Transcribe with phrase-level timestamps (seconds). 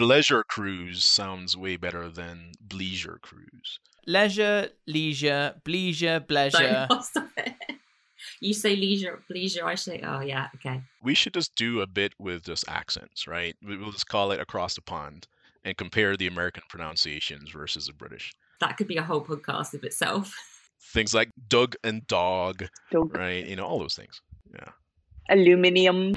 [0.00, 3.78] Bleisure cruise sounds way better than bleisure cruise.
[4.06, 6.88] Leisure, leisure, bleisure, bleisure.
[6.88, 7.54] Don't stop it.
[8.40, 9.66] You say leisure, leisure.
[9.66, 10.80] I say, oh yeah, okay.
[11.02, 13.54] We should just do a bit with just accents, right?
[13.62, 15.28] We- We'll just call it across the pond
[15.64, 18.32] and compare the American pronunciations versus the British.
[18.60, 20.34] That could be a whole podcast of itself.
[20.94, 23.14] Things like Doug and dog, Dog.
[23.14, 23.46] right?
[23.46, 24.22] You know, all those things.
[24.54, 24.70] Yeah.
[25.28, 26.14] Aluminium.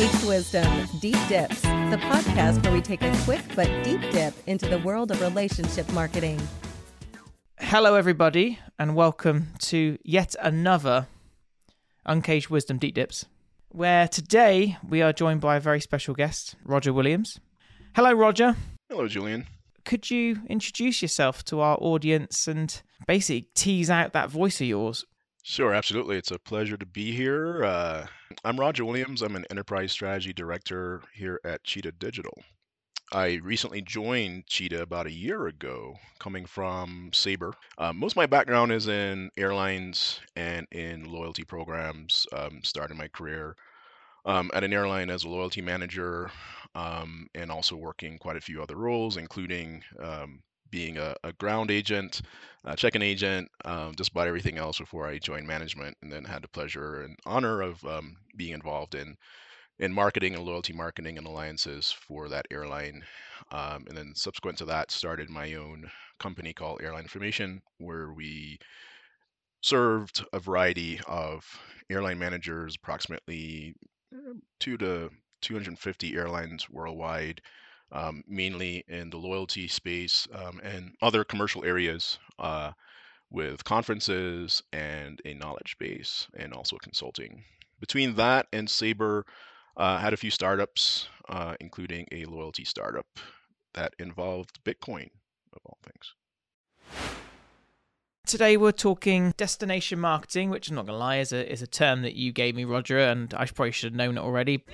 [0.00, 4.66] Uncaged Wisdom Deep Dips, the podcast where we take a quick but deep dip into
[4.66, 6.40] the world of relationship marketing.
[7.58, 11.06] Hello, everybody, and welcome to yet another
[12.06, 13.26] Uncaged Wisdom Deep Dips,
[13.68, 17.38] where today we are joined by a very special guest, Roger Williams.
[17.94, 18.56] Hello, Roger.
[18.88, 19.48] Hello, Julian.
[19.84, 25.04] Could you introduce yourself to our audience and basically tease out that voice of yours?
[25.42, 26.16] Sure, absolutely.
[26.16, 27.62] It's a pleasure to be here.
[27.62, 28.06] Uh,
[28.44, 29.22] I'm Roger Williams.
[29.22, 32.42] I'm an enterprise strategy director here at Cheetah Digital.
[33.12, 37.52] I recently joined Cheetah about a year ago, coming from Sabre.
[37.76, 42.24] Uh, most of my background is in airlines and in loyalty programs.
[42.32, 43.56] Um, started my career
[44.24, 46.30] um, at an airline as a loyalty manager,
[46.76, 51.70] um, and also working quite a few other roles, including um, being a, a ground
[51.70, 52.22] agent,
[52.64, 56.42] a check-in agent, um, just about everything else before I joined management, and then had
[56.42, 59.16] the pleasure and honor of um, being involved in
[59.80, 63.02] in marketing and loyalty marketing and alliances for that airline.
[63.50, 68.58] Um, and then subsequent to that, started my own company called Airline Information, where we
[69.62, 71.44] served a variety of
[71.90, 73.74] airline managers, approximately
[74.12, 75.10] eh, two to
[75.40, 77.40] 250 airlines worldwide,
[77.92, 82.72] um, mainly in the loyalty space um, and other commercial areas uh,
[83.30, 87.42] with conferences and a knowledge base and also consulting.
[87.80, 89.24] Between that and Sabre,
[89.76, 93.06] uh, had a few startups, uh, including a loyalty startup
[93.74, 95.08] that involved Bitcoin,
[95.52, 96.14] of all things.
[98.26, 102.02] Today we're talking destination marketing, which I'm not gonna lie is a is a term
[102.02, 104.64] that you gave me, Roger, and I probably should have known it already.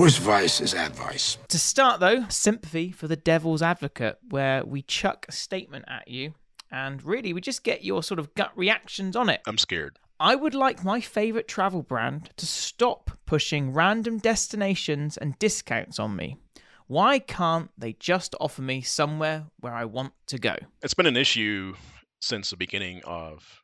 [0.00, 1.36] Worst vice is advice.
[1.48, 6.32] To start though, sympathy for the devil's advocate, where we chuck a statement at you
[6.70, 9.42] and really we just get your sort of gut reactions on it.
[9.46, 9.98] I'm scared.
[10.18, 16.16] I would like my favorite travel brand to stop pushing random destinations and discounts on
[16.16, 16.38] me.
[16.86, 20.56] Why can't they just offer me somewhere where I want to go?
[20.80, 21.74] It's been an issue
[22.22, 23.62] since the beginning of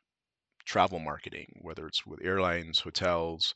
[0.65, 3.55] travel marketing, whether it's with airlines, hotels,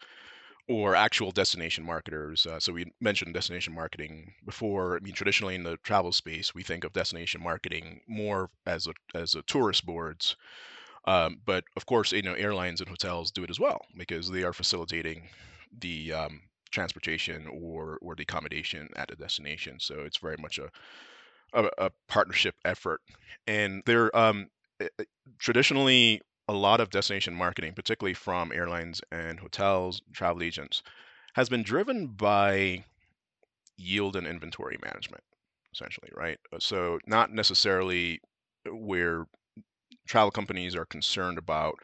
[0.71, 2.45] or actual destination marketers.
[2.45, 4.95] Uh, so we mentioned destination marketing before.
[4.95, 8.93] I mean, traditionally in the travel space, we think of destination marketing more as a
[9.13, 10.35] as a tourist boards.
[11.05, 14.43] Um, but of course, you know, airlines and hotels do it as well because they
[14.43, 15.29] are facilitating
[15.79, 19.79] the um, transportation or or the accommodation at a destination.
[19.79, 20.69] So it's very much a
[21.53, 23.01] a, a partnership effort,
[23.47, 24.47] and they're um,
[24.79, 25.03] eh, eh,
[25.39, 26.21] traditionally
[26.51, 30.83] a lot of destination marketing, particularly from airlines and hotels, travel agents,
[31.35, 32.83] has been driven by
[33.77, 35.23] yield and inventory management,
[35.73, 36.39] essentially, right?
[36.53, 38.19] Uh, So, not necessarily
[38.65, 39.27] where
[40.07, 41.79] travel companies are concerned about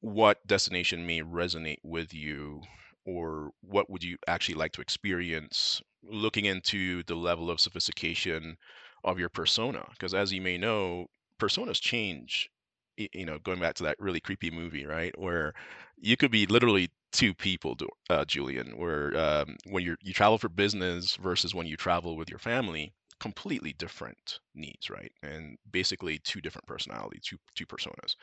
[0.00, 2.62] what destination may resonate with you
[3.06, 8.56] or what would you actually like to experience looking into the level of sophistication
[9.04, 11.06] of your persona because as you may know
[11.38, 12.50] personas change
[12.96, 15.54] you know, going back to that really creepy movie, right, where
[15.98, 17.76] you could be literally two people,
[18.10, 22.30] uh, Julian, where um, when you you travel for business versus when you travel with
[22.30, 28.16] your family, completely different needs, right, and basically two different personalities, two two personas.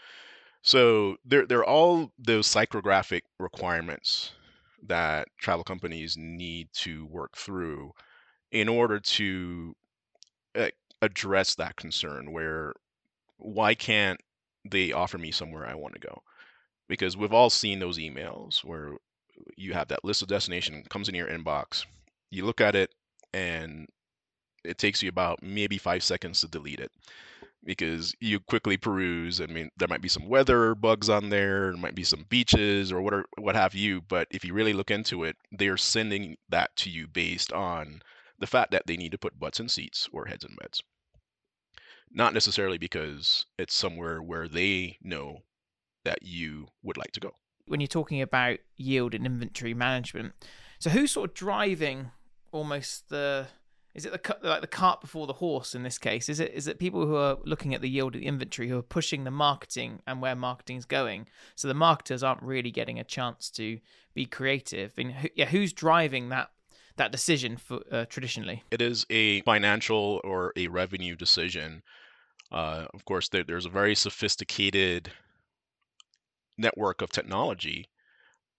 [0.62, 4.34] So they're they're all those psychographic requirements
[4.88, 7.94] that travel companies need to work through
[8.52, 9.76] in order to
[10.56, 10.70] uh,
[11.02, 12.74] address that concern where
[13.38, 14.20] why can't
[14.72, 16.22] they offer me somewhere I want to go.
[16.88, 18.94] Because we've all seen those emails where
[19.56, 21.86] you have that list of destination comes in your inbox,
[22.32, 22.94] you look at it,
[23.34, 23.88] and
[24.64, 26.92] it takes you about maybe five seconds to delete it
[27.64, 29.42] because you quickly peruse.
[29.42, 32.92] I mean, there might be some weather bugs on there, there might be some beaches
[32.92, 34.02] or what are, what have you.
[34.02, 38.02] But if you really look into it, they are sending that to you based on
[38.40, 40.82] the fact that they need to put butts in seats or heads in beds
[42.18, 45.44] not necessarily because it's somewhere where they know
[46.04, 47.32] that you would like to go.
[47.68, 50.34] When you're talking about yield and inventory management,
[50.80, 52.12] so who's sort of driving
[52.52, 53.48] almost the
[53.94, 56.30] is it the like the cart before the horse in this case?
[56.30, 58.78] Is it is it people who are looking at the yield of the inventory who
[58.78, 61.28] are pushing the marketing and where marketing's going?
[61.56, 63.80] So the marketers aren't really getting a chance to
[64.14, 64.94] be creative.
[64.98, 66.52] And who, yeah, who's driving that
[66.98, 68.64] that decision for uh, traditionally?
[68.72, 71.82] It is a financial or a revenue decision.
[72.52, 75.12] Uh, of course, there, there's a very sophisticated
[76.58, 77.88] network of technology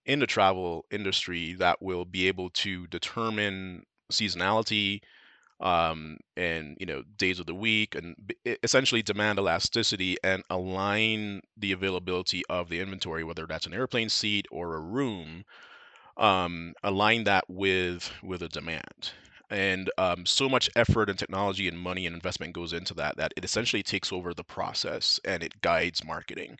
[0.05, 5.01] in the travel industry that will be able to determine seasonality
[5.59, 8.15] um, and you know days of the week and
[8.63, 14.45] essentially demand elasticity and align the availability of the inventory whether that's an airplane seat
[14.51, 15.43] or a room
[16.17, 19.11] um, align that with with a demand
[19.49, 23.33] and um, so much effort and technology and money and investment goes into that that
[23.35, 26.57] it essentially takes over the process and it guides marketing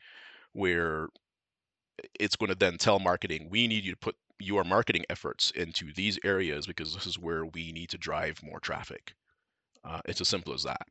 [0.53, 1.07] where
[2.19, 5.93] it's going to then tell marketing we need you to put your marketing efforts into
[5.93, 9.13] these areas because this is where we need to drive more traffic.
[9.83, 10.87] Uh, it's as simple as that.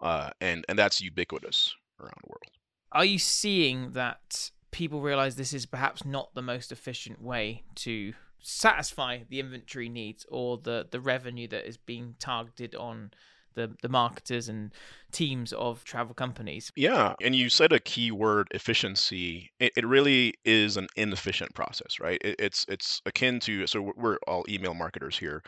[0.00, 2.52] Uh, and and that's ubiquitous around the world.
[2.92, 8.14] Are you seeing that people realize this is perhaps not the most efficient way to
[8.40, 13.10] satisfy the inventory needs or the the revenue that is being targeted on
[13.54, 14.72] the the marketers and
[15.12, 16.70] teams of travel companies?
[16.76, 19.50] Yeah, and you said a key word, efficiency.
[19.58, 22.20] It, it really is an inefficient process, right?
[22.24, 25.42] It, it's it's akin to so we're- all email marketers here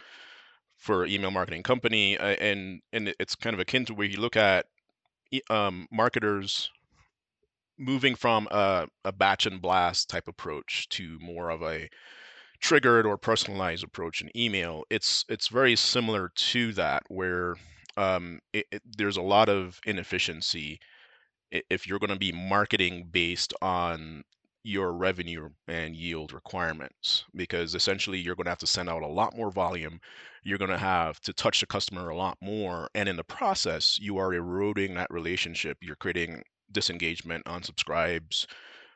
[0.77, 4.37] for email marketing company, uh, and and it's kind of akin to where you look
[4.37, 4.67] at
[5.49, 6.71] um, marketers
[7.79, 11.89] moving from a, a batch and blast type approach to more of a
[12.61, 14.85] triggered or personalized approach in email.
[14.91, 17.57] It's it's very similar to that where
[17.97, 20.81] um, it, it, there's a lot of inefficiency
[21.51, 24.23] if you're going to be marketing based on
[24.63, 29.07] your revenue and yield requirements because essentially you're going to have to send out a
[29.07, 29.99] lot more volume
[30.45, 33.99] you're going to have to touch the customer a lot more and in the process
[33.99, 36.43] you are eroding that relationship you're creating
[36.73, 38.47] disengagement unsubscribes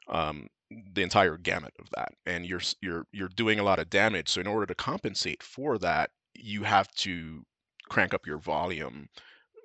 [0.09, 0.47] um,
[0.95, 4.41] the entire gamut of that and you're you're you're doing a lot of damage so
[4.41, 7.45] in order to compensate for that you have to
[7.89, 9.09] crank up your volume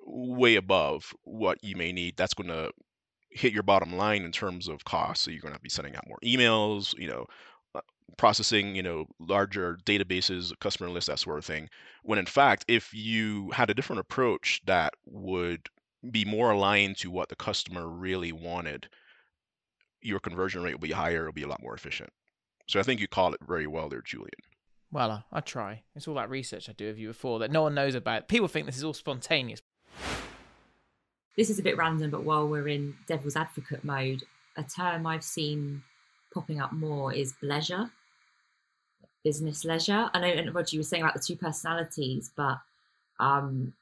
[0.06, 2.70] way above what you may need that's going to
[3.30, 5.22] hit your bottom line in terms of cost.
[5.22, 7.26] So you're going to be sending out more emails, you know,
[7.74, 7.80] uh,
[8.16, 11.68] processing, you know, larger databases, customer lists, that sort of thing.
[12.02, 15.68] When in fact, if you had a different approach that would
[16.10, 18.88] be more aligned to what the customer really wanted,
[20.02, 22.10] your conversion rate will be higher, it'll be a lot more efficient.
[22.66, 24.30] So I think you called it very well there, Julian.
[24.92, 25.82] Well, I, I try.
[25.94, 28.28] It's all that research I do of you before that no one knows about.
[28.28, 29.60] People think this is all spontaneous.
[31.36, 34.24] This is a bit random, but while we're in devil's advocate mode,
[34.56, 35.82] a term I've seen
[36.34, 37.90] popping up more is leisure,
[39.24, 40.10] business leisure.
[40.12, 42.58] I know, and Roger, you were saying about the two personalities, but
[43.18, 43.74] um,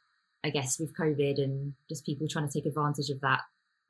[0.45, 3.41] I guess with COVID and just people trying to take advantage of that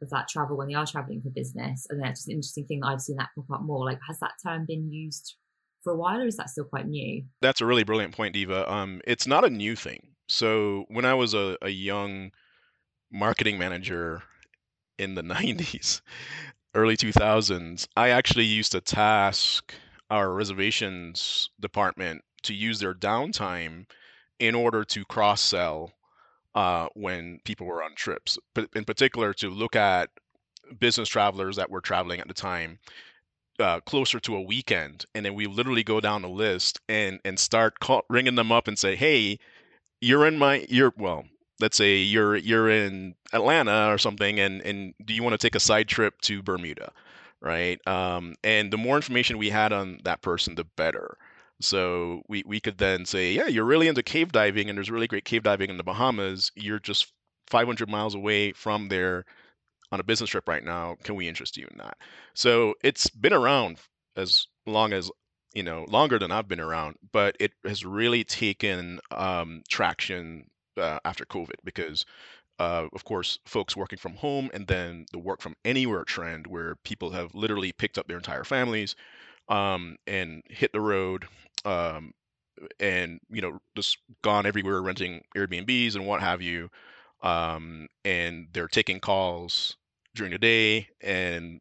[0.03, 2.81] of that travel when they are traveling for business, and that's just an interesting thing
[2.81, 3.85] that I've seen that pop up more.
[3.85, 5.37] Like, has that term been used
[5.83, 7.25] for a while, or is that still quite new?
[7.41, 8.71] That's a really brilliant point, Diva.
[8.71, 10.09] Um, it's not a new thing.
[10.29, 12.31] So when I was a, a young
[13.11, 14.23] marketing manager
[14.99, 16.00] in the 90s,
[16.75, 19.75] early 2000s, I actually used to task
[20.11, 23.87] our reservations department to use their downtime
[24.39, 25.93] in order to cross sell
[26.55, 28.39] uh, when people were on trips.
[28.55, 30.11] But in particular, to look at
[30.79, 32.79] business travelers that were traveling at the time
[33.59, 37.38] uh, closer to a weekend, and then we literally go down the list and and
[37.38, 39.38] start call, ringing them up and say, "Hey,
[40.00, 41.25] you're in my you're well."
[41.61, 45.57] Let's say you're you're in Atlanta or something, and and do you want to take
[45.57, 46.93] a side trip to Bermuda,
[47.40, 47.81] right?
[47.87, 51.17] Um, and the more information we had on that person, the better.
[51.61, 55.09] So we we could then say, yeah, you're really into cave diving, and there's really
[55.09, 56.53] great cave diving in the Bahamas.
[56.57, 57.12] You're just
[57.49, 59.25] 500 miles away from there
[59.93, 60.97] on a business trip right now.
[61.03, 61.97] Can we interest you in that?
[62.35, 63.79] So it's been around
[64.17, 65.11] as long as
[65.55, 70.45] you know, longer than I've been around, but it has really taken um, traction
[70.77, 72.05] uh, after COVID because,
[72.59, 76.77] uh, of course, folks working from home and then the work from anywhere trend where
[76.85, 78.95] people have literally picked up their entire families
[79.49, 81.27] um, and hit the road.
[81.65, 82.12] Um,
[82.81, 86.69] and you know just gone everywhere renting airbnbs and what have you
[87.23, 89.77] um, and they're taking calls
[90.17, 91.61] during the day and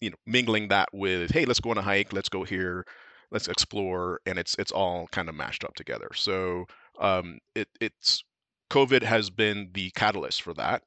[0.00, 2.86] you know mingling that with hey let's go on a hike let's go here
[3.30, 6.08] let's explore and it's it's all kind of mashed up together.
[6.14, 6.66] So
[6.98, 8.22] um, it, it's
[8.70, 10.82] covid has been the catalyst for that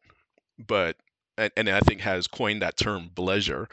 [0.68, 0.96] but
[1.36, 3.66] and, and i think has coined that term bleisure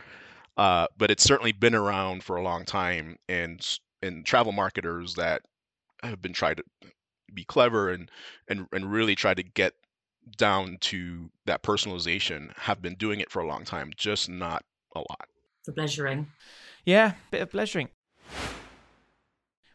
[0.56, 5.42] uh, but it's certainly been around for a long time and and travel marketers that
[6.02, 6.64] have been trying to
[7.34, 8.10] be clever and
[8.48, 9.74] and and really try to get
[10.36, 14.64] down to that personalization have been doing it for a long time, just not
[14.94, 15.28] a lot.
[15.64, 16.28] The pleasuring.
[16.84, 17.88] Yeah, bit of pleasuring.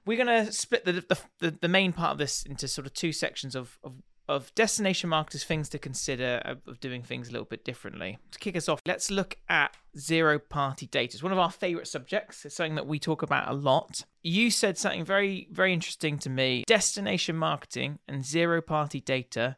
[0.06, 3.14] We're gonna split the the, the, the main part of this into sort of two
[3.14, 3.94] sections of, of
[4.28, 8.18] of destination marketers things to consider of doing things a little bit differently.
[8.32, 11.16] To kick us off, let's look at zero party data.
[11.16, 12.46] It's one of our favorite subjects.
[12.46, 14.06] It's something that we talk about a lot.
[14.22, 16.64] You said something very very interesting to me.
[16.68, 19.58] Destination marketing and zero party data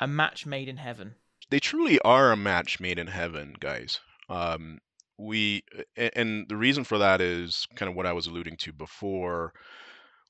[0.00, 1.14] a match made in heaven.
[1.50, 4.00] They truly are a match made in heaven, guys.
[4.28, 4.78] Um,
[5.18, 5.62] we
[5.96, 9.52] and the reason for that is kind of what I was alluding to before,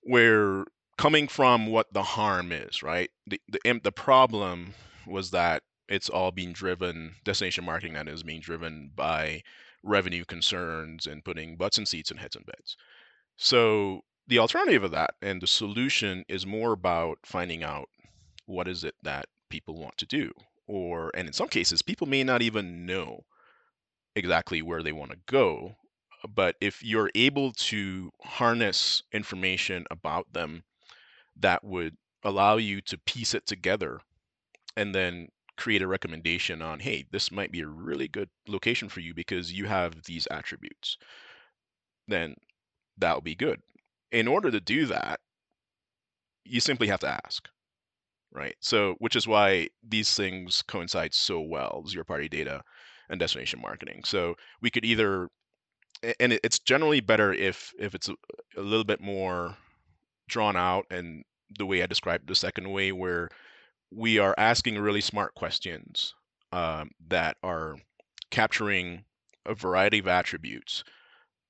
[0.03, 0.65] where
[0.97, 3.11] coming from what the harm is, right?
[3.27, 4.75] The the the problem
[5.07, 9.43] was that it's all being driven destination marketing that is being driven by
[9.83, 12.77] revenue concerns and putting butts in seats and heads in beds.
[13.37, 17.89] So the alternative of that and the solution is more about finding out
[18.47, 20.33] what is it that people want to do
[20.67, 23.25] or and in some cases people may not even know
[24.17, 25.77] exactly where they want to go
[26.35, 30.65] but if you're able to harness information about them
[31.39, 34.01] that would allow you to piece it together
[34.77, 39.01] and then create a recommendation on hey this might be a really good location for
[39.01, 40.97] you because you have these attributes
[42.09, 42.35] then
[42.99, 43.61] that'll be good.
[44.13, 45.21] In order to do that
[46.45, 47.49] you simply have to ask
[48.35, 48.57] right?
[48.61, 52.63] So which is why these things coincide so well zero party data
[53.09, 54.03] and destination marketing.
[54.05, 55.29] So we could either
[56.21, 59.57] and it's generally better if if it's a little bit more
[60.29, 61.25] drawn out and
[61.59, 63.29] the way I described the second way, where
[63.91, 66.15] we are asking really smart questions
[66.53, 67.77] um, that are
[68.31, 69.05] capturing
[69.47, 70.85] a variety of attributes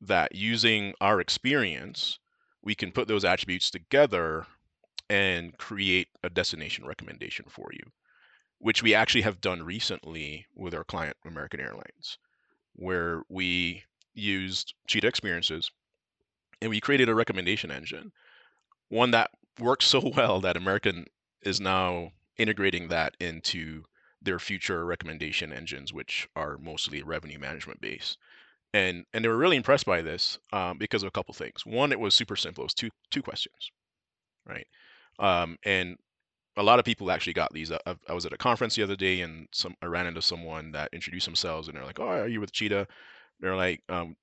[0.01, 2.19] that using our experience,
[2.63, 4.47] we can put those attributes together
[5.09, 7.85] and create a destination recommendation for you,
[8.59, 12.19] which we actually have done recently with our client, American Airlines,
[12.75, 13.83] where we
[14.15, 15.71] used Cheetah Experiences
[16.61, 18.13] and we created a recommendation engine,
[18.89, 21.07] one that works so well that American
[21.43, 23.85] is now integrating that into
[24.23, 28.19] their future recommendation engines, which are mostly revenue management based.
[28.73, 31.65] And and they were really impressed by this um, because of a couple things.
[31.65, 32.63] One, it was super simple.
[32.63, 33.71] It was two two questions,
[34.47, 34.67] right?
[35.21, 35.97] Um, and
[36.57, 37.71] a lot of people actually got these.
[37.71, 40.73] I, I, was at a conference the other day, and some I ran into someone
[40.73, 42.89] that introduced themselves, and they're like, "Oh, are you with Cheetah?"
[43.41, 44.17] They're like, um,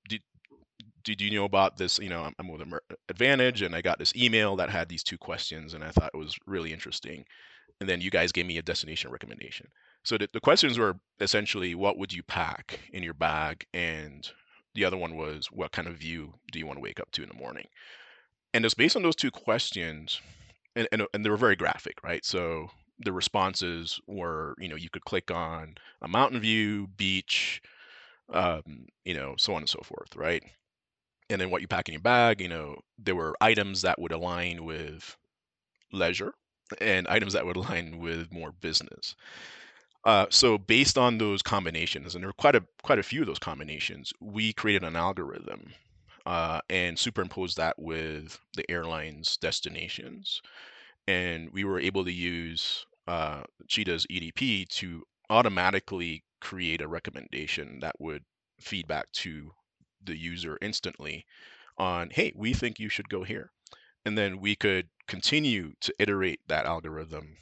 [1.04, 1.98] did you know about this?
[1.98, 2.62] You know, I'm, I'm with
[3.08, 6.18] AAdvantage, and I got this email that had these two questions, and I thought it
[6.18, 7.24] was really interesting.
[7.80, 9.68] And then you guys gave me a destination recommendation.
[10.04, 14.30] So the, the questions were essentially, what would you pack in your bag, and
[14.74, 17.22] the other one was, what kind of view do you want to wake up to
[17.22, 17.66] in the morning?
[18.54, 20.20] And it's based on those two questions,
[20.76, 22.24] and, and, and they were very graphic, right?
[22.24, 22.68] So
[22.98, 27.60] the responses were, you know, you could click on a mountain view, beach,
[28.32, 30.42] um, you know, so on and so forth, right?
[31.30, 34.12] And then what you pack in your bag, you know, there were items that would
[34.12, 35.16] align with
[35.92, 36.34] leisure
[36.80, 39.14] and items that would align with more business.
[40.04, 43.26] Uh, so based on those combinations, and there were quite a quite a few of
[43.26, 45.72] those combinations, we created an algorithm
[46.26, 50.42] uh, and superimposed that with the airline's destinations,
[51.06, 57.94] and we were able to use uh, Cheetah's EDP to automatically create a recommendation that
[58.00, 58.24] would
[58.60, 59.52] feed back to
[60.04, 61.26] the user instantly
[61.78, 63.50] on, hey, we think you should go here.
[64.04, 67.36] And then we could continue to iterate that algorithm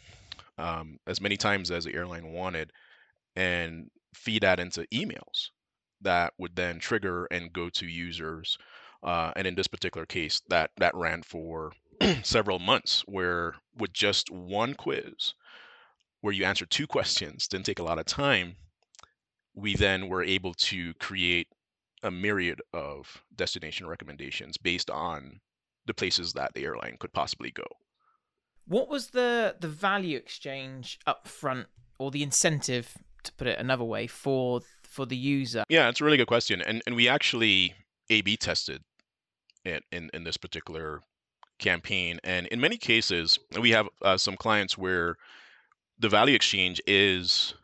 [0.58, 2.72] um, as many times as the airline wanted
[3.34, 5.48] and feed that into emails
[6.02, 8.56] that would then trigger and go to users.
[9.02, 11.72] Uh, and in this particular case, that that ran for
[12.22, 15.34] several months, where with just one quiz,
[16.20, 18.56] where you answer two questions, didn't take a lot of time.
[19.54, 21.48] We then were able to create
[22.02, 25.40] a myriad of destination recommendations based on
[25.86, 27.66] the places that the airline could possibly go.
[28.66, 31.66] What was the the value exchange up front
[31.98, 35.64] or the incentive to put it another way for for the user?
[35.68, 36.62] Yeah, it's a really good question.
[36.62, 37.74] And and we actually
[38.10, 38.82] A B tested
[39.64, 41.00] it in, in this particular
[41.58, 42.18] campaign.
[42.24, 45.16] And in many cases, we have uh, some clients where
[45.98, 47.54] the value exchange is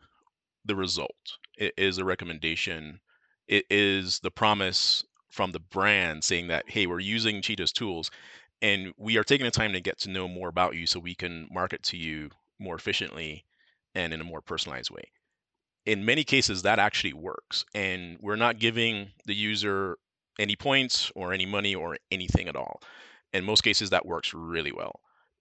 [0.65, 1.37] the result.
[1.57, 2.99] It is a recommendation
[3.47, 8.09] it is the promise from the brand saying that, hey, we're using Cheetah's tools
[8.61, 11.13] and we are taking the time to get to know more about you so we
[11.15, 13.45] can market to you more efficiently
[13.93, 15.03] and in a more personalized way.
[15.85, 17.63] In many cases, that actually works.
[17.73, 19.97] And we're not giving the user
[20.39, 22.81] any points or any money or anything at all.
[23.33, 24.99] In most cases, that works really well.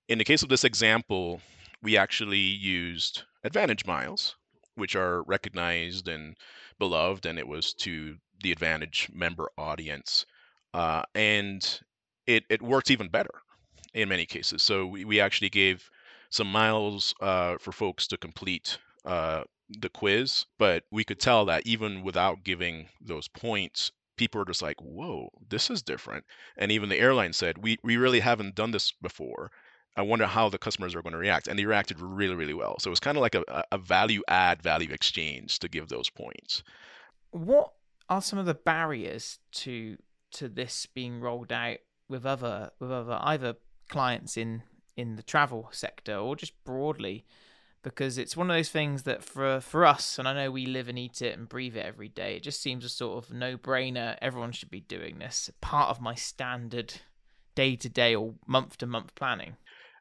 [0.09, 1.41] in the case of this example,
[1.83, 4.37] we actually used AAdvantage miles,
[4.77, 6.37] which are recognized and
[6.78, 10.26] beloved, and it was to the AAdvantage member audience.
[10.75, 11.80] Uh, and
[12.26, 13.30] it, it worked even better
[13.95, 14.62] in many cases.
[14.62, 15.88] So we, we actually gave
[16.30, 21.66] some miles uh, for folks to complete uh, the quiz, but we could tell that
[21.66, 26.25] even without giving those points, people are just like, whoa, this is different.
[26.56, 29.50] And even the airline said, we, we really haven't done this before.
[29.97, 31.49] I wonder how the customers are going to react.
[31.49, 32.79] And they reacted really, really well.
[32.79, 36.11] So it was kind of like a, a value add, value exchange to give those
[36.11, 36.62] points.
[37.31, 37.73] What
[38.09, 39.97] are some of the barriers to
[40.33, 43.55] to this being rolled out with other with other either
[43.88, 44.62] clients in
[44.97, 47.25] in the travel sector or just broadly?
[47.87, 50.88] because it's one of those things that for for us, and I know we live
[50.88, 52.35] and eat it and breathe it every day.
[52.35, 54.19] It just seems a sort of no brainer.
[54.21, 55.50] Everyone should be doing this.
[55.61, 56.95] Part of my standard
[57.55, 59.57] day to day or month to month planning.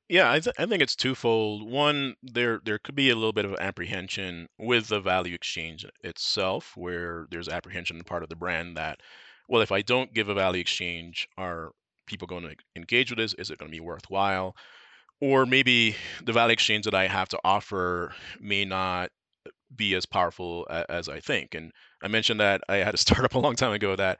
[0.07, 1.67] Yeah, I, th- I think it's twofold.
[1.69, 6.77] One, there there could be a little bit of apprehension with the value exchange itself,
[6.77, 9.01] where there's apprehension on part of the brand that,
[9.49, 11.71] well, if I don't give a value exchange, are
[12.05, 13.33] people going to engage with this?
[13.35, 14.55] Is it going to be worthwhile?
[15.21, 15.95] or maybe
[16.25, 19.11] the value exchange that I have to offer may not
[19.75, 21.55] be as powerful as I think.
[21.55, 21.71] And
[22.03, 24.19] I mentioned that I had a startup a long time ago that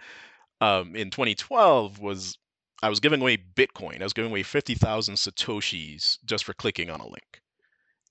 [0.61, 2.37] um, in 2012 was
[2.83, 4.01] I was giving away Bitcoin.
[4.01, 7.41] I was giving away 50,000 satoshis just for clicking on a link,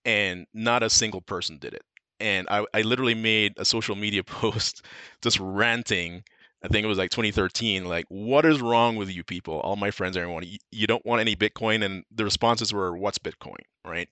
[0.05, 1.83] and not a single person did it.
[2.21, 4.85] And I, I literally made a social media post
[5.23, 6.23] just ranting
[6.65, 7.85] I think it was like 2013.
[7.85, 9.61] Like, what is wrong with you people?
[9.61, 13.19] All my friends, everyone, you, you don't want any Bitcoin, and the responses were, "What's
[13.19, 14.09] Bitcoin?" Right.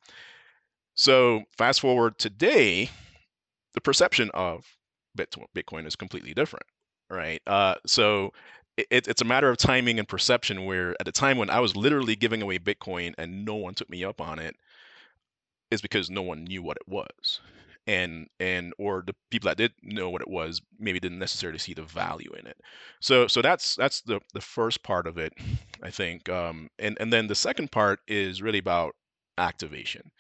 [0.95, 2.91] So fast forward today,
[3.73, 4.67] the perception of
[5.17, 6.67] Bitcoin is completely different,
[7.09, 7.41] right?
[7.47, 8.33] Uh, so
[8.77, 10.65] it, it's a matter of timing and perception.
[10.65, 13.91] Where at the time when I was literally giving away Bitcoin and no one took
[13.91, 14.57] me up on it,
[15.71, 17.41] is because no one knew what it was
[17.87, 21.75] and and or the people that did know what it was maybe didn't necessarily see
[21.75, 22.57] the value in it
[23.01, 25.33] so so that's that's the the first part of it
[25.83, 28.95] i think um and and then the second part is really about
[29.39, 30.11] activation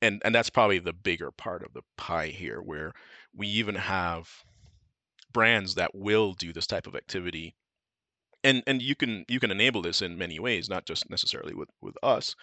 [0.00, 2.92] and and that's probably the bigger part of the pie here where
[3.34, 4.28] we even have
[5.32, 7.56] brands that will do this type of activity
[8.44, 11.68] and and you can you can enable this in many ways not just necessarily with
[11.80, 12.34] with us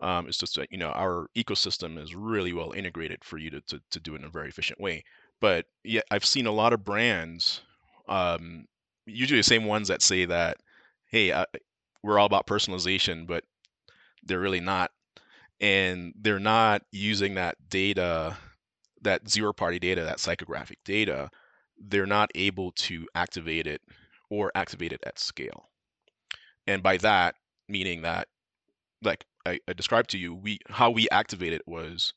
[0.00, 3.60] um, it's just that you know our ecosystem is really well integrated for you to,
[3.62, 5.04] to, to do it in a very efficient way.
[5.40, 7.62] But yeah, I've seen a lot of brands,
[8.08, 8.66] um,
[9.06, 10.58] usually the same ones that say that,
[11.10, 11.46] hey, I,
[12.02, 13.44] we're all about personalization, but
[14.24, 14.90] they're really not,
[15.60, 18.36] and they're not using that data,
[19.02, 21.30] that zero party data, that psychographic data.
[21.80, 23.80] They're not able to activate it
[24.30, 25.68] or activate it at scale.
[26.66, 27.34] And by that,
[27.68, 28.28] meaning that
[29.02, 32.12] like I, I described to you, we how we activate it was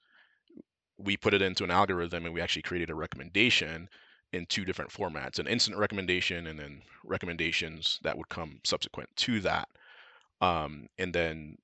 [0.97, 3.89] we put it into an algorithm and we actually created a recommendation
[4.33, 9.39] in two different formats an instant recommendation and then recommendations that would come subsequent to
[9.41, 9.67] that
[10.41, 11.57] um, and then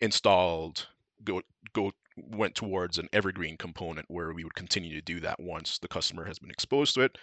[0.00, 0.86] installed
[1.24, 1.40] go
[1.72, 5.88] go went towards an evergreen component where we would continue to do that once the
[5.88, 7.16] customer has been exposed to it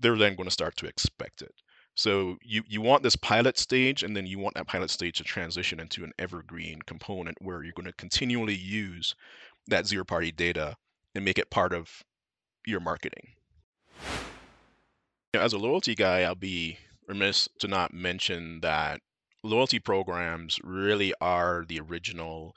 [0.00, 1.54] they're then going to start to expect it
[1.98, 5.24] so you, you want this pilot stage, and then you want that pilot stage to
[5.24, 9.16] transition into an evergreen component where you're going to continually use
[9.66, 10.76] that zero party data
[11.16, 12.04] and make it part of
[12.64, 13.30] your marketing.
[15.34, 19.00] As a loyalty guy, I'll be remiss to not mention that
[19.42, 22.54] loyalty programs really are the original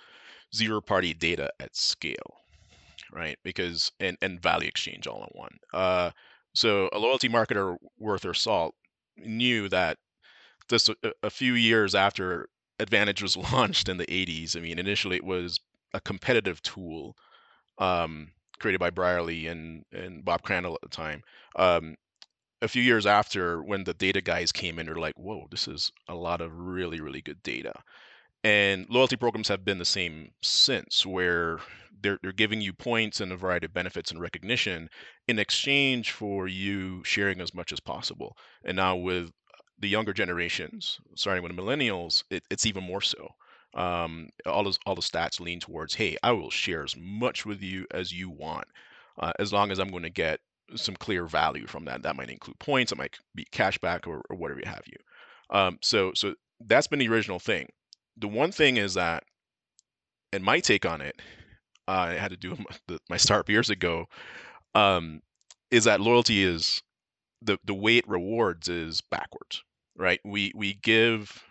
[0.53, 2.37] zero party data at scale,
[3.11, 3.39] right?
[3.43, 5.57] Because and, and value exchange all in one.
[5.73, 6.11] Uh,
[6.53, 8.75] so a loyalty marketer worth their salt
[9.17, 9.97] knew that
[10.69, 12.47] just a, a few years after
[12.79, 15.59] AAdvantage was launched in the 80s, I mean, initially it was
[15.93, 17.15] a competitive tool
[17.77, 21.21] um, created by Brierley and, and Bob Crandall at the time.
[21.55, 21.95] Um,
[22.61, 25.91] a few years after, when the data guys came in, they're like, whoa, this is
[26.07, 27.73] a lot of really, really good data.
[28.43, 31.59] And loyalty programs have been the same since, where
[32.01, 34.89] they're, they're giving you points and a variety of benefits and recognition
[35.27, 38.35] in exchange for you sharing as much as possible.
[38.65, 39.31] And now with
[39.79, 43.29] the younger generations, starting with the millennials, it, it's even more so.
[43.73, 47.61] Um, all, those, all the stats lean towards, hey, I will share as much with
[47.61, 48.67] you as you want,
[49.19, 50.39] uh, as long as I'm going to get
[50.75, 52.03] some clear value from that.
[52.03, 54.97] That might include points, it might be cashback or, or whatever you have you.
[55.55, 56.33] Um, so, so
[56.65, 57.67] that's been the original thing.
[58.17, 59.25] The one thing is that,
[60.33, 61.19] and my take on it
[61.87, 62.55] uh, I had to do
[62.89, 64.07] my, my startup years ago,
[64.75, 65.21] um,
[65.71, 66.81] is that loyalty is
[67.41, 69.63] the the way it rewards is backwards,
[69.97, 70.21] right?
[70.25, 71.43] We we give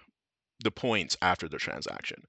[0.64, 2.25] the points after the transaction,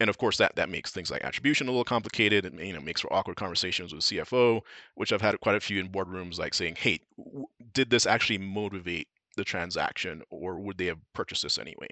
[0.00, 2.80] and of course that that makes things like attribution a little complicated and you know
[2.80, 4.60] makes for awkward conversations with cfo
[4.96, 8.38] which i've had quite a few in boardrooms like saying hey w- did this actually
[8.38, 11.88] motivate the transaction or would they have purchased this anyway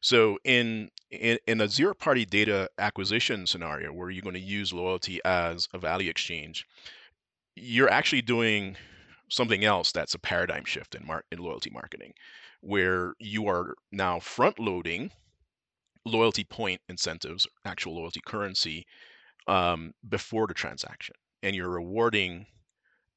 [0.00, 4.72] so in in, in a zero party data acquisition scenario where you're going to use
[4.72, 6.66] loyalty as a value exchange
[7.56, 8.76] you're actually doing
[9.28, 12.12] something else that's a paradigm shift in, mar- in loyalty marketing
[12.60, 15.10] where you are now front loading
[16.04, 18.86] loyalty point incentives, actual loyalty currency,
[19.46, 22.46] um, before the transaction, and you're rewarding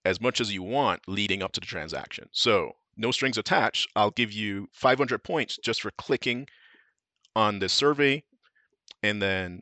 [0.06, 2.28] as much as you want leading up to the transaction.
[2.32, 3.90] So no strings attached.
[3.96, 6.48] I'll give you 500 points just for clicking
[7.36, 8.24] on the survey,
[9.04, 9.62] and then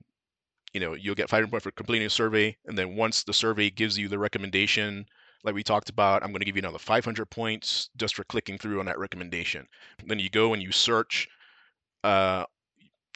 [0.73, 3.69] you know you'll get 500 points for completing a survey, and then once the survey
[3.69, 5.05] gives you the recommendation.
[5.45, 8.57] Like we talked about, I'm going to give you another 500 points just for clicking
[8.57, 9.67] through on that recommendation.
[10.07, 11.27] Then you go and you search
[12.05, 12.45] uh,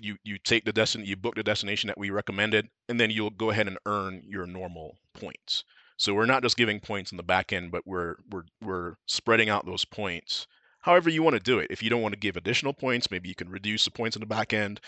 [0.01, 3.29] you you take the destin you book the destination that we recommended and then you'll
[3.29, 5.63] go ahead and earn your normal points
[5.97, 9.49] so we're not just giving points in the back end but we're we're we're spreading
[9.49, 10.47] out those points
[10.81, 13.29] however you want to do it if you don't want to give additional points maybe
[13.29, 14.79] you can reduce the points in the back end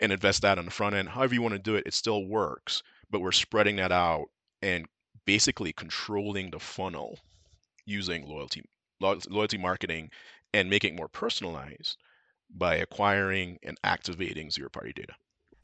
[0.00, 2.26] and invest that on the front end however you want to do it it still
[2.26, 4.26] works but we're spreading that out
[4.62, 4.86] and
[5.26, 7.18] basically controlling the funnel
[7.86, 8.62] using loyalty
[9.00, 10.10] loyalty marketing
[10.52, 11.96] and making it more personalized
[12.50, 15.14] by acquiring and activating zero party data.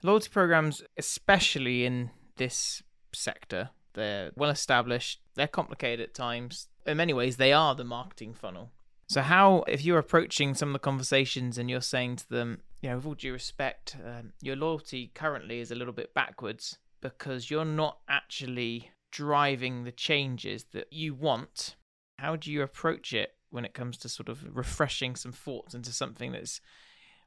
[0.03, 2.83] Loyalty programs, especially in this
[3.13, 6.69] sector, they're well established, they're complicated at times.
[6.87, 8.71] In many ways, they are the marketing funnel.
[9.09, 12.91] So, how, if you're approaching some of the conversations and you're saying to them, you
[12.91, 17.51] know, with all due respect, um, your loyalty currently is a little bit backwards because
[17.51, 21.77] you're not actually driving the changes that you want,
[22.19, 25.91] how do you approach it when it comes to sort of refreshing some thoughts into
[25.91, 26.61] something that's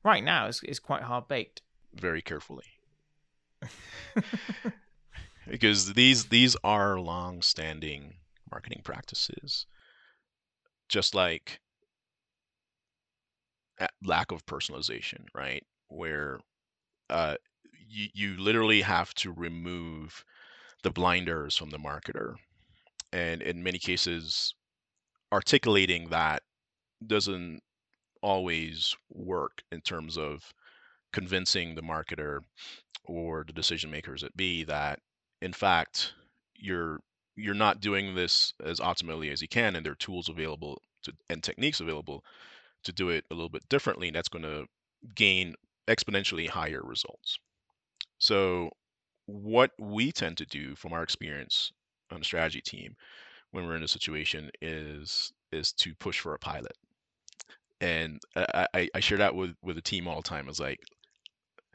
[0.04, 1.62] right now is, is quite hard baked.
[1.94, 2.66] Very carefully.
[5.48, 8.16] because these these are long standing
[8.52, 9.66] marketing practices.
[10.90, 11.60] Just like
[14.04, 15.64] lack of personalization, right?
[15.88, 16.40] Where
[17.10, 17.36] uh,
[17.88, 20.24] you, you literally have to remove
[20.84, 22.36] the blinders from the marketer.
[23.12, 24.54] And in many cases,
[25.32, 26.44] articulating that
[27.06, 27.62] doesn't
[28.22, 30.54] always work in terms of
[31.12, 32.40] convincing the marketer
[33.06, 35.00] or the decision makers at B that
[35.44, 36.14] in fact
[36.56, 37.00] you're
[37.36, 41.12] you're not doing this as optimally as you can and there are tools available to,
[41.30, 42.24] and techniques available
[42.84, 44.66] to do it a little bit differently and that's going to
[45.16, 45.54] gain
[45.88, 47.40] exponentially higher results
[48.18, 48.70] so
[49.26, 51.72] what we tend to do from our experience
[52.12, 52.96] on the strategy team
[53.52, 56.76] when we're in a situation is is to push for a pilot.
[57.80, 60.48] And I, I, share that with with the team all the time.
[60.48, 60.80] It's like,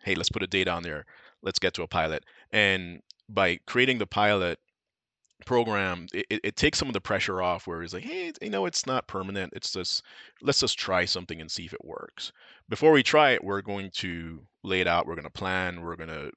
[0.02, 1.04] hey, let's put a date on there.
[1.42, 2.24] Let's get to a pilot.
[2.50, 4.58] And by creating the pilot
[5.46, 8.66] program, it, it takes some of the pressure off where it's like, hey, you know,
[8.66, 9.52] it's not permanent.
[9.54, 10.02] It's just
[10.42, 12.32] let's just try something and see if it works.
[12.68, 15.06] Before we try it, we're going to lay it out.
[15.06, 15.80] We're going to plan.
[15.80, 16.30] We're going to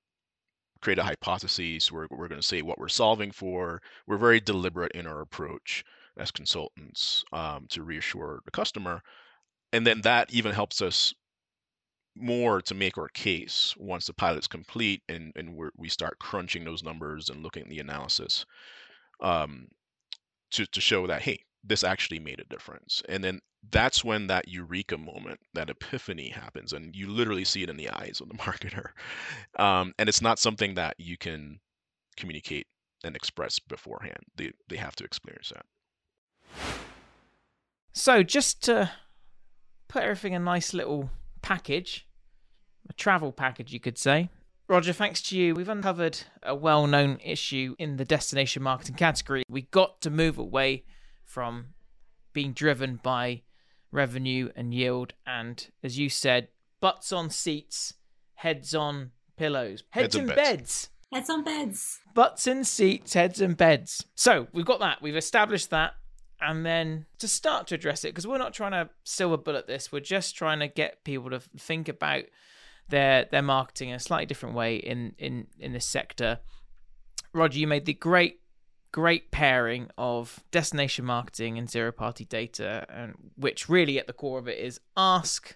[0.82, 1.92] create a hypothesis.
[1.92, 3.82] We're, we're going to say what we're solving for.
[4.08, 5.84] We're very deliberate in our approach
[6.18, 9.02] as consultants um, to reassure the customer.
[9.74, 11.14] And then that even helps us
[12.16, 16.84] more to make our case once the pilot's complete and, and we start crunching those
[16.84, 18.46] numbers and looking at the analysis
[19.22, 19.68] um,
[20.52, 23.02] to, to show that, hey, this actually made a difference.
[23.08, 27.70] And then that's when that eureka moment, that epiphany happens, and you literally see it
[27.70, 28.90] in the eyes of the marketer.
[29.58, 31.60] Um, and it's not something that you can
[32.18, 32.68] communicate
[33.04, 34.24] and express beforehand.
[34.36, 35.66] They they have to experience that.
[37.94, 38.92] So just to
[39.88, 41.10] put everything in a nice little
[41.52, 42.08] package,
[42.90, 44.30] a travel package, you could say.
[44.70, 49.44] Roger, thanks to you, we've uncovered a well known issue in the destination marketing category.
[49.50, 50.86] We got to move away
[51.26, 51.74] from
[52.32, 53.42] being driven by
[53.92, 56.48] revenue and yield, and as you said,
[56.80, 57.96] butts on seats,
[58.36, 60.38] heads on pillows, heads, heads in beds.
[60.38, 60.90] beds.
[61.12, 62.00] Heads on beds.
[62.14, 64.06] Butts in seats, heads in beds.
[64.16, 65.02] So we've got that.
[65.02, 65.96] We've established that.
[66.42, 69.92] And then to start to address it, because we're not trying to silver bullet this,
[69.92, 72.24] we're just trying to get people to think about
[72.90, 76.40] their their marketing in a slightly different way in in in this sector.
[77.34, 78.40] Roger, you made the great
[78.92, 84.40] great pairing of destination marketing and zero party data, and which really at the core
[84.40, 85.56] of it is ask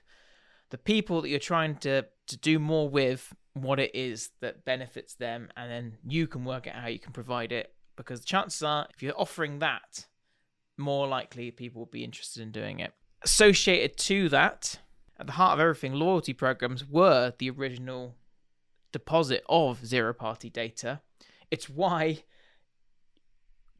[0.70, 5.16] the people that you're trying to to do more with what it is that benefits
[5.16, 7.74] them, and then you can work out how you can provide it.
[7.96, 10.06] Because the chances are, if you're offering that,
[10.78, 12.94] more likely people will be interested in doing it.
[13.22, 14.80] Associated to that,
[15.20, 18.16] at the heart of everything, loyalty programs were the original
[18.92, 21.02] deposit of zero party data.
[21.52, 22.24] It's why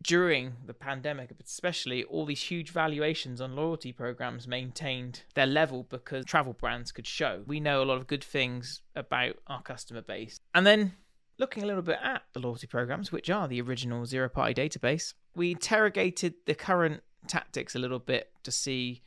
[0.06, 6.26] during the pandemic, especially all these huge valuations on loyalty programs maintained their level because
[6.26, 10.40] travel brands could show we know a lot of good things about our customer base.
[10.54, 10.94] And then
[11.38, 15.14] looking a little bit at the loyalty programs, which are the original zero party database,
[15.36, 19.02] we interrogated the current tactics a little bit to see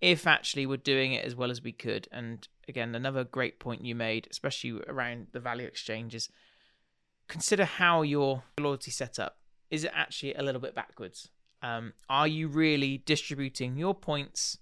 [0.00, 2.08] if actually we're doing it as well as we could.
[2.12, 6.28] And again, another great point you made, especially around the value exchanges.
[7.28, 9.38] Consider how your loyalty setup.
[9.70, 11.30] Is it actually a little bit backwards?
[11.62, 14.58] Um, are you really distributing your points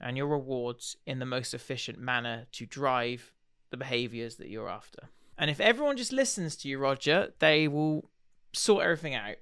[0.00, 3.32] and your rewards in the most efficient manner to drive
[3.70, 5.10] the behaviors that you're after?
[5.38, 8.10] And if everyone just listens to you, Roger, they will
[8.52, 9.36] sort everything out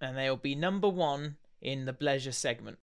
[0.00, 2.78] and they'll be number one in the bleisure segment.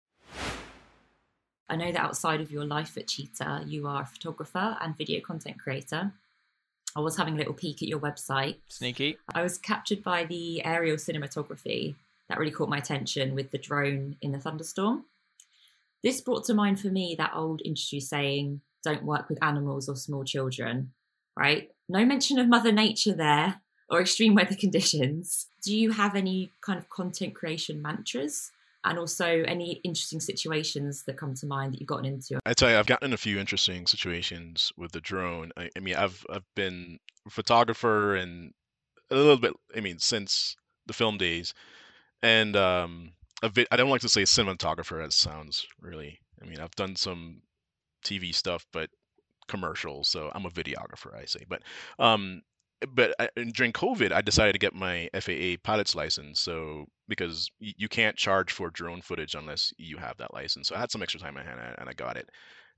[1.68, 5.20] I know that outside of your life at Cheetah, you are a photographer and video
[5.20, 6.12] content creator.
[6.94, 8.58] I was having a little peek at your website.
[8.68, 9.16] Sneaky.
[9.34, 11.96] I was captured by the aerial cinematography
[12.28, 15.06] that really caught my attention with the drone in the thunderstorm.
[16.04, 19.96] This brought to mind for me that old industry saying, don't work with animals or
[19.96, 20.92] small children,
[21.36, 21.70] right?
[21.88, 25.46] No mention of Mother Nature there or extreme weather conditions.
[25.62, 28.50] Do you have any kind of content creation mantras
[28.84, 32.38] and also any interesting situations that come to mind that you've gotten into.
[32.44, 35.52] I tell you, I've gotten in a few interesting situations with the drone.
[35.56, 38.52] I, I mean, I've I've been a photographer and
[39.10, 39.54] a little bit.
[39.74, 41.54] I mean, since the film days,
[42.22, 45.02] and um, I don't like to say cinematographer.
[45.02, 46.20] That sounds really.
[46.42, 47.40] I mean, I've done some
[48.04, 48.90] TV stuff, but
[49.48, 50.08] commercials.
[50.08, 51.44] So I'm a videographer, I say.
[51.48, 51.62] But
[51.98, 52.42] um,
[52.94, 56.40] but I, during COVID, I decided to get my FAA pilot's license.
[56.40, 60.68] So because you can't charge for drone footage unless you have that license.
[60.68, 62.28] So I had some extra time in hand and I got it.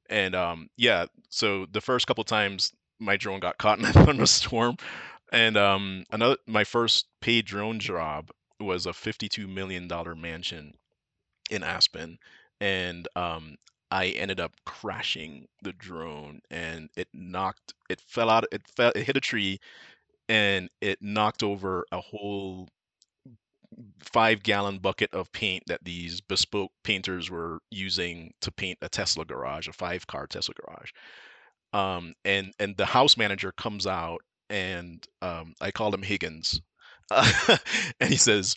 [0.09, 4.77] And um, yeah, so the first couple times my drone got caught in a thunderstorm,
[5.33, 10.75] and um, another my first paid drone job was a fifty-two million dollar mansion
[11.51, 12.19] in Aspen,
[12.61, 13.57] and um,
[13.91, 19.05] I ended up crashing the drone, and it knocked, it fell out, it fell, it
[19.05, 19.59] hit a tree,
[20.29, 22.69] and it knocked over a whole
[24.01, 29.25] five gallon bucket of paint that these bespoke painters were using to paint a Tesla
[29.25, 30.91] garage, a five car Tesla garage.
[31.73, 36.61] Um, and and the house manager comes out and um, I called him Higgins,
[37.11, 37.59] uh,
[38.01, 38.57] and he says,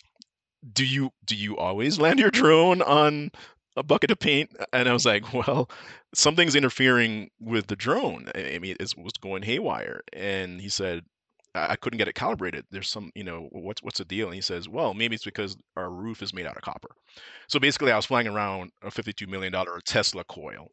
[0.72, 3.30] "Do you do you always land your drone on
[3.76, 5.70] a bucket of paint?" And I was like, "Well,
[6.14, 8.30] something's interfering with the drone.
[8.34, 11.04] I mean, it was going haywire." And he said,
[11.54, 12.64] I couldn't get it calibrated.
[12.70, 14.26] There's some, you know, what's what's the deal?
[14.28, 16.90] And he says, well, maybe it's because our roof is made out of copper.
[17.48, 20.70] So basically, I was flying around a 52 million dollar Tesla coil.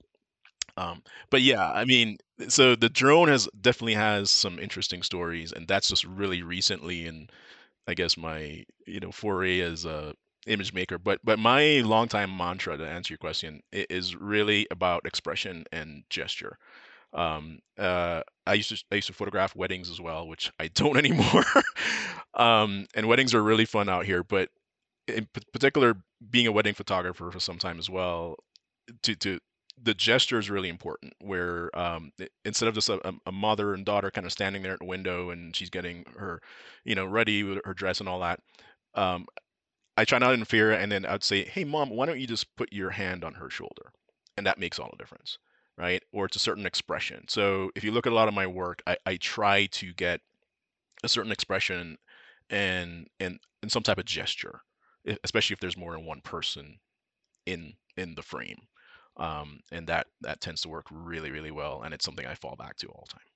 [0.77, 2.17] Um, but yeah, I mean,
[2.49, 7.31] so the drone has definitely has some interesting stories, and that's just really recently, and
[7.87, 10.13] I guess my you know foray as a
[10.47, 10.97] image maker.
[10.97, 16.57] But but my longtime mantra to answer your question is really about expression and gesture.
[17.13, 20.97] Um, uh, I used to I used to photograph weddings as well, which I don't
[21.03, 21.45] anymore.
[22.33, 24.49] um, and weddings are really fun out here, but
[25.07, 25.95] in particular,
[26.29, 28.35] being a wedding photographer for some time as well,
[29.03, 29.39] to to
[29.81, 31.13] the gesture is really important.
[31.21, 32.11] Where um,
[32.45, 35.29] instead of just a, a mother and daughter kind of standing there at the window
[35.29, 36.41] and she's getting her,
[36.83, 38.39] you know, ready with her dress and all that,
[38.95, 39.25] um,
[39.97, 42.55] I try not to interfere, and then I'd say, "Hey, mom, why don't you just
[42.55, 43.91] put your hand on her shoulder?"
[44.37, 45.37] And that makes all the difference
[45.79, 46.01] right?
[46.11, 47.27] Or it's a certain expression.
[47.27, 50.21] So if you look at a lot of my work, I, I try to get
[51.03, 51.97] a certain expression
[52.49, 54.61] and and and some type of gesture,
[55.23, 56.79] especially if there's more than one person
[57.47, 58.67] in in the frame.
[59.17, 62.55] Um, and that that tends to work really really well, and it's something I fall
[62.57, 63.27] back to all the time.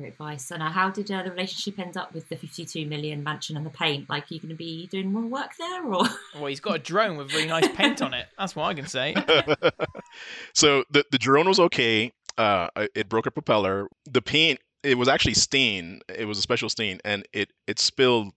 [0.00, 0.50] Great advice.
[0.50, 3.66] And uh, how did uh, the relationship end up with the 52 million mansion and
[3.66, 4.08] the paint?
[4.08, 6.06] Like, are you going to be doing more work there, or?
[6.34, 8.26] Well, he's got a drone with really nice paint on it.
[8.38, 9.14] That's what I can say.
[10.54, 12.12] so the the drone was okay.
[12.38, 13.88] Uh, it broke a propeller.
[14.06, 16.02] The paint it was actually stained.
[16.08, 18.32] It was a special stain, and it it spilled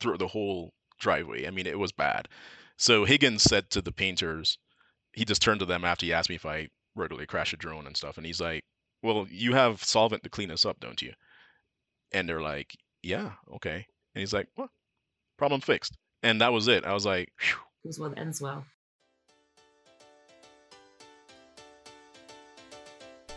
[0.00, 1.46] through the whole driveway.
[1.46, 2.28] I mean, it was bad.
[2.76, 4.58] So Higgins said to the painters,
[5.14, 7.86] he just turned to them after he asked me if I regularly crash a drone
[7.86, 8.64] and stuff, and he's like,
[9.06, 11.12] well, you have solvent to clean this up, don't you?
[12.12, 13.86] And they're like, yeah, okay.
[14.14, 14.70] And he's like, well,
[15.38, 15.96] problem fixed.
[16.22, 16.84] And that was it.
[16.84, 17.58] I was like, Phew.
[17.84, 18.64] it was one that ends well.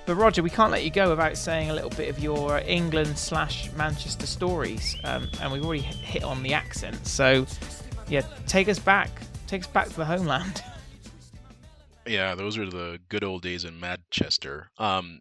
[0.05, 3.15] But Roger, we can't let you go without saying a little bit of your England
[3.15, 7.05] slash Manchester stories, um, and we've already hit on the accent.
[7.05, 7.45] So,
[8.07, 9.11] yeah, take us back,
[9.45, 10.63] take us back to the homeland.
[12.07, 14.71] Yeah, those are the good old days in Manchester.
[14.79, 15.19] Um,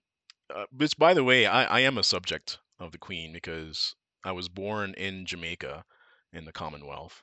[0.55, 4.33] uh, which, by the way, I, I am a subject of the Queen because I
[4.33, 5.85] was born in Jamaica,
[6.33, 7.23] in the Commonwealth,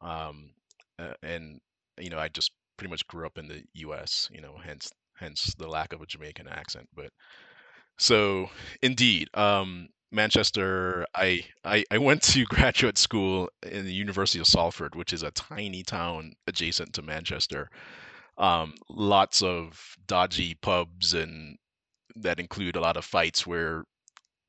[0.00, 0.50] um,
[0.98, 1.60] uh, and
[1.98, 4.28] you know I just pretty much grew up in the U.S.
[4.32, 6.88] You know, hence hence the lack of a Jamaican accent.
[6.94, 7.10] But
[7.98, 8.50] so
[8.82, 11.06] indeed, um, Manchester.
[11.14, 15.30] I, I I went to graduate school in the University of Salford, which is a
[15.32, 17.68] tiny town adjacent to Manchester.
[18.38, 21.56] Um, lots of dodgy pubs and
[22.16, 23.84] that include a lot of fights where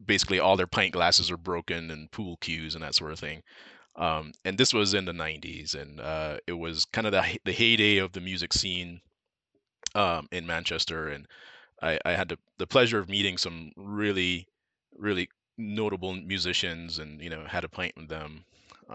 [0.03, 3.41] basically all their pint glasses are broken and pool cues and that sort of thing.
[3.95, 7.51] Um, and this was in the 90s, and uh, it was kind of the, the
[7.51, 9.01] heyday of the music scene
[9.95, 11.07] um, in Manchester.
[11.07, 11.27] And
[11.81, 14.47] I, I had the, the pleasure of meeting some really,
[14.95, 18.45] really notable musicians and, you know, had a pint with them.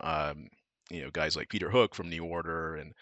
[0.01, 0.49] Um,
[0.89, 2.93] you know, guys like Peter Hook from New Order and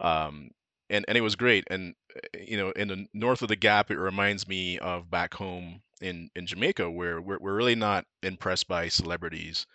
[0.00, 0.50] um,
[0.90, 1.64] and and it was great.
[1.70, 5.34] And uh, you know, in the north of the Gap, it reminds me of back
[5.34, 9.66] home in in Jamaica, where we're we're really not impressed by celebrities.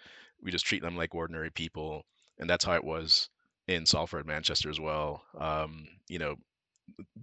[0.42, 2.06] We just treat them like ordinary people,
[2.38, 3.30] and that's how it was
[3.68, 5.24] in Salford, Manchester as well.
[5.38, 6.36] Um, you know,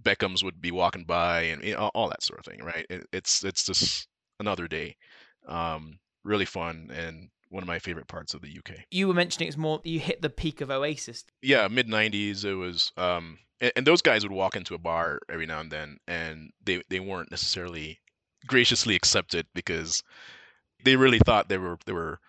[0.01, 2.85] Beckhams would be walking by, and you know, all that sort of thing, right?
[2.89, 4.07] It, it's it's just
[4.39, 4.95] another day.
[5.47, 8.79] Um, really fun and one of my favorite parts of the UK.
[8.91, 11.23] You were mentioning it's more you hit the peak of Oasis.
[11.41, 12.43] Yeah, mid '90s.
[12.45, 15.71] It was um, and, and those guys would walk into a bar every now and
[15.71, 17.99] then, and they they weren't necessarily
[18.45, 20.03] graciously accepted because
[20.83, 22.19] they really thought they were they were,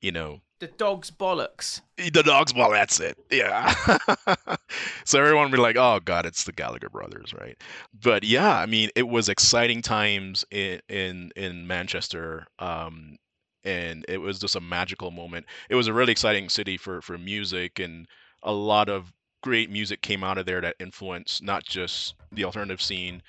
[0.00, 1.80] you know, The dog's bollocks.
[1.96, 2.70] the dog's ball.
[2.70, 3.18] That's it.
[3.30, 3.74] Yeah.
[5.04, 7.56] so everyone would be like, "Oh God, it's the Gallagher brothers, right?"
[7.92, 12.46] But yeah, I mean, it was exciting times in in in Manchester.
[12.58, 13.16] Um,
[13.64, 15.46] and it was just a magical moment.
[15.68, 18.06] It was a really exciting city for for music, and
[18.42, 22.82] a lot of great music came out of there that influenced not just the alternative
[22.82, 23.22] scene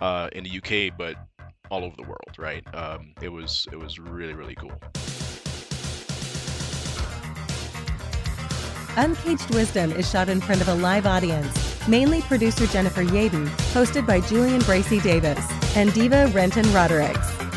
[0.00, 1.16] uh, in the UK, but
[1.70, 2.34] all over the world.
[2.38, 2.64] Right?
[2.74, 4.72] Um, it was it was really really cool.
[8.96, 11.68] Uncaged Wisdom is shot in front of a live audience.
[11.86, 15.38] Mainly producer Jennifer Yaden, hosted by Julian Bracy Davis
[15.76, 17.47] and Diva Renton Rodericks.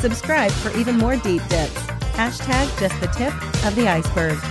[0.00, 1.76] Subscribe for even more deep dips.
[2.16, 3.34] Hashtag just the tip
[3.66, 4.49] of the iceberg.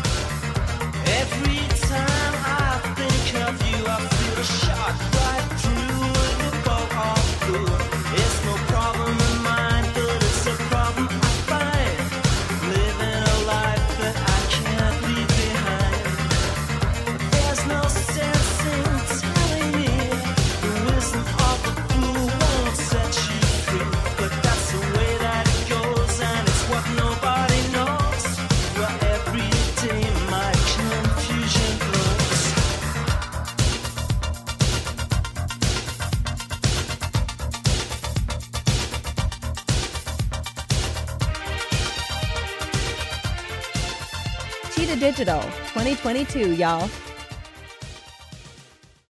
[45.19, 45.41] Digital
[45.73, 47.08] 2022, y'all.